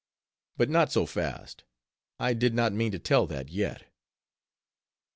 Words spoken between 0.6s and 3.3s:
not so fast; I did not mean to tell